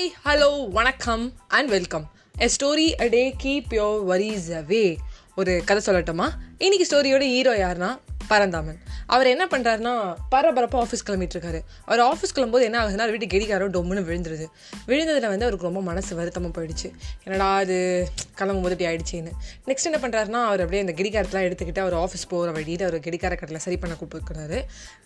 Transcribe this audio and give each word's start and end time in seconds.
Hi 0.00 0.28
hello 0.28 0.68
வணக்கம் 0.70 1.32
and 1.48 1.68
welcome 1.68 2.10
a 2.38 2.48
story 2.56 3.00
a 3.00 3.06
day 3.06 3.34
keep 3.42 3.72
your 3.72 4.04
worries 4.04 4.50
away 4.50 4.96
ஒரு 5.36 5.62
கதை 5.66 5.94
சொல்லட்டுமா? 5.94 6.28
இன்னைக்கு 6.58 6.86
ஸ்டோரியோட 6.88 7.20
ஹீரோ 7.20 7.56
யாருன்னா 7.56 7.98
பரந்தாமன். 8.28 8.78
அவர் 9.10 9.26
என்ன 9.26 9.44
பண்ணுறாருன்னா 9.50 9.94
பரபரப்பாக 10.28 10.82
ஆஃபீஸ் 10.84 11.06
கிளம்பிட்டுருக்காரு. 11.08 11.60
அவர் 11.84 12.02
ஆஃபீஸ் 12.10 12.34
கிளம்போது 12.34 12.62
என்ன 12.68 12.78
ஆகுதுன்னா 12.80 13.04
அவர் 13.06 13.14
வீட்டு 13.14 13.36
கெடிக்காரோ 13.36 13.66
டொம்முன்னு 13.68 14.04
விழுந்துருது. 14.08 14.46
விழுந்ததில் 14.86 15.30
வந்து 15.32 15.46
அவருக்கு 15.46 15.68
ரொம்ப 15.70 15.80
மனசு 15.80 16.16
வருத்தமாக 16.16 16.52
போயிடுச்சு. 16.56 16.88
என்னடா 17.24 17.48
அது 17.56 18.08
கிளம்பும் 18.34 18.62
போது 18.62 18.76
இப்படி 18.76 18.90
ஆயிடுச்சுன்னு. 18.90 19.32
நெக்ஸ்ட் 19.66 19.88
என்ன 19.90 19.98
பண்ணுறாருன்னா 20.02 20.42
அவர் 20.50 20.64
அப்படியே 20.64 20.82
அந்த 20.86 20.94
கெடிக்காரத்தெலாம் 21.02 21.46
எடுத்துக்கிட்டு 21.48 21.78
அவர் 21.78 21.94
ஆஃபீஸ் 21.94 22.28
போகிற 22.28 22.52
வழியில் 22.52 22.86
அவர் 22.86 22.98
கெடிக்கார 23.00 23.36
கட்டில் 23.36 23.64
சரி 23.66 23.76
பண்ண 23.76 23.96
கூப்பிட்டுருக்காரு. 24.00 24.60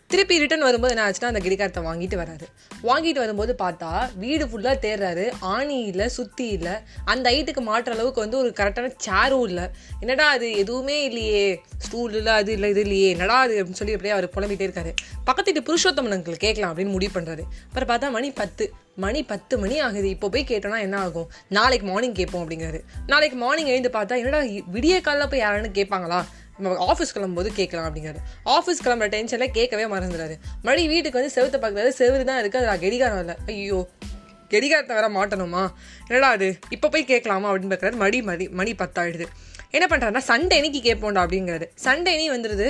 திருப்பி 0.06 0.38
ரிட்டர்ன் 0.38 0.62
வரும்போது 0.62 0.94
என்ன 0.94 1.04
ஆச்சுன்னா 1.10 1.24
அந்த 1.24 1.42
கெடிக்காரத்தை 1.44 1.82
வாங்கிட்டு 1.84 2.16
வராரு. 2.22 2.46
வாங்கிட்டு 2.82 3.20
வரும்போது 3.22 3.52
பார்த்தா 3.58 3.92
வீடு 4.16 4.46
ஃபுல்லாக 4.46 4.76
தேடுறாரு 4.86 5.26
ஆணி 5.40 5.78
இல்லை 5.82 6.08
சுத்தி 6.08 6.48
இல்லை. 6.48 6.72
அந்த 7.04 7.30
ஹைட்டுக்கு 7.30 7.62
மாட்டுற 7.70 7.94
அளவுக்கு 7.96 8.20
வந்து 8.20 8.38
ஒரு 8.38 8.52
கரெக்டான 8.56 8.92
சேரும் 8.96 9.46
இல்லை. 9.46 9.64
என்னடா 10.00 10.28
அது 10.28 10.52
எதுவுமே 10.52 11.04
இல்லையே. 11.04 11.62
ஸ்டூல் 11.78 12.14
இல்லை 12.14 12.32
அது 12.32 12.52
இல்லை 12.52 12.70
இது 12.70 12.80
இல்லையே. 12.80 13.10
என்னடா 13.10 13.38
அது 13.40 13.64
அப்படின்னு 13.64 13.80
சொல்லி 13.82 13.92
அப்படியே 13.98 14.14
அவர் 14.16 14.26
புலம்பிட்டே 14.36 14.66
இருக்காரு. 14.68 14.92
பக்கத்து 15.28 15.50
வீட்டு 15.50 15.66
புருஷோத்தமன் 15.68 16.16
அங்கிள் 16.16 16.42
கேட்கலாம் 16.44 16.70
அப்படின்னு 16.72 16.94
முடிவு 16.96 17.12
பண்ணுறாரு 17.16 17.44
அப்புறம் 17.68 17.90
பார்த்தா 17.90 18.10
மணி 18.16 18.30
பத்து. 18.40 18.66
மணி 19.04 19.20
பத்து 19.32 19.54
மணி 19.58 19.76
ஆகுது. 19.84 20.08
இப்போ 20.14 20.26
போய் 20.34 20.50
கேட்டோம்னா 20.50 20.78
என்ன 20.86 20.96
ஆகும்? 21.06 21.28
நாளைக்கு 21.58 21.86
மார்னிங் 21.86 22.16
கேட்போம் 22.18 22.42
அப்படிங்கிறாரு. 22.44 22.80
நாளைக்கு 23.12 23.36
மார்னிங் 23.36 23.70
எழுந்து 23.72 23.90
பார்த்தா 23.98 24.18
என்னடா 24.22 24.40
விடிய 24.76 24.96
காலைல 25.06 25.26
போய் 25.32 25.44
யாரானு 25.44 25.70
கேட்பாங்களா? 25.80 26.20
நம்ம 26.56 26.74
ஆஃபீஸ் 26.90 27.14
கிளம்பும்போது 27.14 27.48
கேட்கலாம் 27.58 27.86
அப்படிங்கிறாரு. 27.86 28.20
ஆஃபீஸ் 28.56 28.82
கிளம்புற 28.84 29.06
டென்ஷனில் 29.14 29.54
கேட்கவே 29.58 29.86
மறந்துடுறாரு 29.94 30.34
மறுபடியும் 30.66 30.92
வீட்டுக்கு 30.94 31.20
வந்து 31.20 31.34
செவத்தை 31.36 31.60
பார்க்குறாரு. 31.62 31.90
செவரு 32.00 32.24
தான் 32.30 32.40
இருக்குது 32.42 32.68
அதில் 32.72 32.82
கெடிகாரம் 32.84 33.22
இல்லை. 33.24 33.36
ஐயோ 33.46 33.80
கெடிகாரத்தை 34.52 34.94
வேற 34.98 35.08
மாட்டணுமா? 35.08 35.62
என்னடா 36.08 36.28
அது 36.28 36.48
இப்போ 36.74 36.88
போய் 36.88 37.10
கேட்கலாமா 37.10 37.48
அப்படின்னு 37.52 37.72
பார்க்குறாரு. 37.72 37.96
மடி 38.04 38.22
மதி 38.22 38.46
மணி 38.60 38.72
பத்தாயிடுது. 38.82 39.26
என்ன 39.76 39.86
பண்ணுறாருன்னா 39.90 40.22
சண்டே 40.30 40.56
அன்னைக்கு 40.58 40.80
கேட்போண்டா 40.88 41.22
அப்படிங்கிறது. 41.24 41.66
சண்டே 41.86 42.10
அன்னி 42.14 42.26
வந்துடுது 42.34 42.68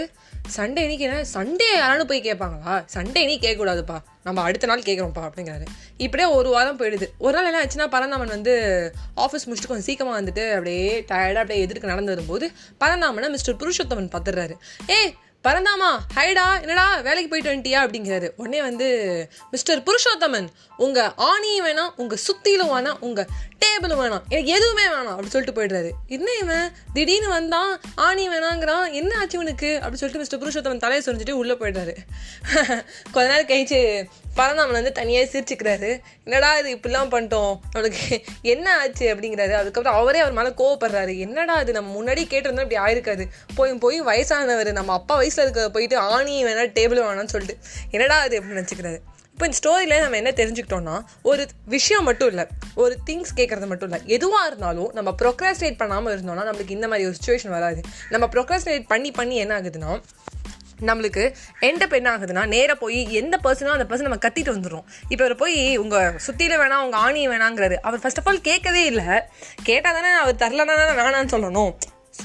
சண்டே 0.57 0.81
அன்னைக்கு 0.85 1.05
என்ன? 1.07 1.21
சண்டே 1.35 1.67
யாராலும் 1.75 2.09
போய் 2.11 2.27
கேட்பாங்களா? 2.27 2.73
சண்டே 2.95 3.21
அன்னி 3.25 3.37
கேட்கக்கூடாதுப்பா. 3.45 3.97
நம்ம 4.27 4.43
அடுத்த 4.47 4.67
நாள் 4.71 4.87
கேட்குறோம்ப்பா 4.89 5.23
அப்படிங்கிறாரு. 5.29 5.67
இப்படியே 6.05 6.29
ஒரு 6.39 6.49
வாரம் 6.55 6.79
போயிடுது. 6.81 7.07
ஒரு 7.27 7.35
நாள் 7.37 7.49
என்ன 7.51 7.61
ஆச்சுன்னா 7.63 7.87
பரந்தாமன் 7.95 8.35
வந்து 8.37 8.55
ஆஃபீஸ் 9.25 9.47
முடிச்சுட்டு 9.49 9.73
கொஞ்சம் 9.73 9.89
சீக்கிரமாக 9.89 10.17
வந்துட்டு 10.21 10.45
அப்படியே 10.57 10.87
டயர்டாக 11.11 11.43
அப்படியே 11.45 11.67
எதிர்க்கு 11.67 11.93
நடந்து 11.93 12.15
வரும்போது 12.15 12.49
பரந்தாமனை 12.85 13.31
மிஸ்டர் 13.37 13.61
புருஷோத்தமன் 13.63 14.13
பார்த்துடுறாரு. 14.15 14.57
ஏ 14.95 14.99
பரந்தாமா 15.45 15.98
ஹைடா 16.17 16.61
என்னடா 16.61 17.00
வேலைக்கு 17.00 17.28
போயிட்டு 17.28 17.53
வந்துட்டியா? 17.53 17.73
அப்படிங்கிறாரு. 17.73 18.31
உடனே 18.37 18.62
வந்து 18.62 19.28
மிஸ்டர் 19.51 19.83
புருஷோத்தமன் 19.83 20.48
உங்கள் 20.77 21.11
ஆணியும் 21.17 21.64
வேணாம் 21.64 21.92
உங்கள் 21.97 22.19
சுத்தியிலும் 22.19 22.73
வேணாம் 22.73 22.97
உங்கள் 23.01 23.27
டேபிளும் 23.64 24.01
வேணாம் 24.03 24.23
எனக்கு 24.28 24.53
எதுவுமே 24.53 24.84
வேணாம் 24.86 25.14
அப்படின்னு 25.14 25.27
சொல்லிட்டு 25.27 25.62
போயிடுறாரு. 25.62 25.91
என்ன 26.06 26.31
இவன்? 26.41 26.73
திடீர்னு 26.92 27.28
வந்தான் 27.28 27.81
ஆணி 27.95 28.28
வேணாங்கிறான் 28.28 28.92
என்ன 28.92 29.19
ஆச்சு 29.19 29.39
இவனுக்கு? 29.39 29.81
அப்படின்னு 29.83 29.92
சொல்லிட்டு 29.92 30.39
மிஸ்டர் 30.39 30.41
புருஷோத்தமன் 30.41 30.78
தலையை 30.78 31.06
சொரிஞ்சுட்டு 31.06 31.31
உள்ளே 31.31 31.53
போயிடுறாரு. 31.53 31.97
கொஞ்ச 33.12 33.45
நேரம் 33.45 33.47
கழிச்சு 33.47 34.05
பரந்தாமன் 34.35 34.73
வந்து 34.73 34.93
தனியாக 34.93 35.39
சிரிச்சுக்கிறாரு. 35.39 36.01
என்னடா 36.25 36.59
இது 36.59 36.77
இப்படிலாம் 36.77 37.13
பண்ணிட்டோம்? 37.15 37.59
அவனுக்கு 37.73 38.25
என்ன 38.43 38.79
ஆச்சு? 38.79 39.15
அப்படிங்கிறாரு. 39.15 39.53
அதுக்கப்புறம் 39.53 40.01
அவரே 40.01 40.19
அவர் 40.19 40.33
மேலே 40.33 40.49
கோவப்படுறாரு. 40.49 41.19
என்னடா 41.19 41.55
இது? 41.55 41.73
நம்ம 41.73 42.03
முன்னாடி 42.03 42.17
கேட்டிருந்தா 42.17 42.71
இப்படி 42.71 42.77
ஆயிருக்காது. 42.77 43.27
போய் 43.55 43.75
போய் 43.75 44.03
வயசானவர். 44.03 44.73
நம்ம 44.73 44.93
அப்பா 44.93 45.17
வயசில் 45.17 45.45
இருக்க 45.45 45.71
போயிட்டு 45.71 45.99
ஆணி 45.99 46.45
வேணா 46.45 46.67
டேபிள் 46.77 47.01
வேணாம்னு 47.01 47.29
சொல்லிட்டு. 47.29 47.63
என்னடா 47.91 48.19
அது 48.19 48.41
அப்படின்னு 48.41 48.65
நினச்சிக்கிறாரு. 48.65 48.99
இப்போ 49.33 49.47
இந்த 49.47 49.59
ஸ்டோரியில் 49.63 50.01
நம்ம 50.01 50.17
என்ன 50.17 50.31
தெரிஞ்சுக்கிட்டோம்னா 50.31 51.05
ஒரு 51.23 51.47
விஷயம் 51.65 52.05
மட்டும் 52.05 52.29
இல்லை. 52.29 52.47
ஒரு 52.75 52.97
திங்ஸ் 53.07 53.33
கேட்குறது 53.37 53.67
மட்டும் 53.67 53.91
இல்லை. 53.91 54.07
எதுவாக 54.08 54.47
இருந்தாலும் 54.47 54.91
நம்ம 54.92 55.14
ப்ரொக்ராஸ்டேட் 55.23 55.77
பண்ணாமல் 55.77 56.19
இருந்தோம்னா 56.19 56.45
நம்மளுக்கு 56.45 56.70
இந்த 56.70 56.89
மாதிரி 56.89 57.08
ஒரு 57.08 57.17
சுச்சுவேஷன் 57.17 57.48
வராது. 57.48 57.81
நம்ம 58.08 58.27
ப்ரொக்ராஸ்டேட் 58.27 58.85
பண்ணி 58.87 59.11
பண்ணி 59.11 59.37
என்ன 59.37 59.61
ஆகுதுன்னா 59.61 60.01
நம்மளுக்கு 60.80 61.35
எந்த 61.61 61.89
என்ன 61.90 62.18
ஆகுதுன்னா 62.18 62.46
நேராக 62.46 62.79
போய் 62.79 63.12
எந்த 63.12 63.39
பர்சனோ 63.45 63.74
அந்த 63.77 63.86
பர்சன் 63.90 64.08
நம்ம 64.08 64.18
கத்திட்டு 64.27 64.55
வந்துடும் 64.57 64.85
இப்போ 65.08 65.24
அவர் 65.24 65.36
போய் 65.36 65.77
உங்கள் 65.77 66.14
சுற்றியில் 66.27 66.58
வேணாம் 66.58 66.85
உங்கள் 66.85 67.01
ஆணியை 67.01 67.29
வேணாங்கிறாரு. 67.30 67.74
அவர் 67.83 68.01
ஃபர்ஸ்ட் 68.01 68.18
ஆஃப் 68.18 68.29
ஆல் 68.29 68.40
கேட்கவே 68.40 68.84
இல்லை. 68.84 69.20
கேட்டால் 69.63 69.95
தானே 69.95 70.08
அவர் 70.08 70.36
தரலனா 70.36 70.74
தானே 70.77 71.02
வேணான்னு 71.02 71.34
சொல்லணும். 71.34 71.74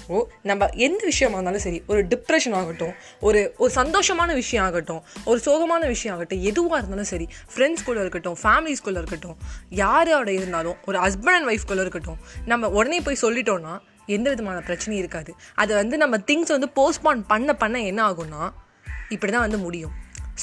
ஸோ 0.08 0.26
நம்ம 0.42 0.70
எந்த 0.76 1.06
விஷயமா 1.06 1.34
இருந்தாலும் 1.34 1.62
சரி 1.62 1.84
ஒரு 1.88 2.08
டிப்ரெஷன் 2.08 2.54
ஆகட்டும் 2.54 2.94
ஒரு 3.20 3.54
ஒரு 3.58 3.74
சந்தோஷமான 3.74 4.34
விஷயம் 4.34 4.66
ஆகட்டும் 4.66 5.04
ஒரு 5.26 5.40
சோகமான 5.46 5.88
விஷயம் 5.88 6.16
ஆகட்டும் 6.16 6.42
எதுவாக 6.42 6.78
இருந்தாலும் 6.78 7.04
சரி 7.04 7.28
ஃப்ரெண்ட்ஸ்குள்ளே 7.56 8.00
இருக்கட்டும் 8.00 8.38
ஃபேமிலிஸ்குள்ளே 8.44 8.98
இருக்கட்டும் 8.98 9.38
யாரோட 9.70 10.32
இருந்தாலும் 10.32 10.78
ஒரு 10.86 11.00
ஹஸ்பண்ட் 11.00 11.36
அண்ட் 11.36 11.50
ஒய்ஃப்குள்ளே 11.50 11.80
இருக்கட்டும் 11.80 12.18
நம்ம 12.46 12.70
உடனே 12.70 13.02
போய் 13.02 13.16
சொல்லிட்டோன்னா 13.22 13.80
எந்த 14.16 14.28
விதமான 14.34 14.58
பிரச்சனையும் 14.68 15.02
இருக்காது. 15.04 15.32
அதை 15.62 15.74
வந்து 15.82 15.96
நம்ம 16.04 16.18
திங்ஸ் 16.30 16.56
வந்து 16.56 16.70
போஸ்ட்பான் 16.80 17.24
பண்ண 17.32 17.54
பண்ண 17.64 17.82
என்ன 17.92 18.04
ஆகும்னா 18.10 18.44
இப்படி 19.16 19.32
தான் 19.36 19.46
வந்து 19.48 19.60
முடியும். 19.66 19.96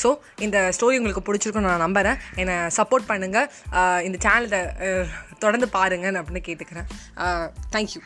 ஸோ 0.02 0.08
இந்த 0.44 0.56
ஸ்டோரி 0.76 0.98
உங்களுக்கு 1.00 1.26
பிடிச்சிருக்குன்னு 1.26 1.70
நான் 1.72 1.84
நம்புகிறேன் 1.86 2.18
என்னை 2.42 2.56
சப்போர்ட் 2.78 3.08
பண்ணுங்கள் 3.10 3.48
இந்த 4.08 4.18
சேனலை 4.26 4.60
தொடர்ந்து 5.44 5.68
பாருங்கன்னு 5.76 6.20
அப்படின்னு 6.22 6.46
கேட்டுக்கிறேன். 6.48 6.88
தேங்க்யூ 7.76 8.02